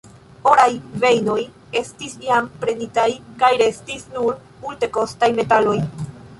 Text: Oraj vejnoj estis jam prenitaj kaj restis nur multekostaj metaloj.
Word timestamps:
Oraj 0.51 0.69
vejnoj 1.03 1.35
estis 1.81 2.15
jam 2.29 2.49
prenitaj 2.65 3.05
kaj 3.45 3.53
restis 3.63 4.11
nur 4.17 4.43
multekostaj 4.67 5.35
metaloj. 5.41 5.81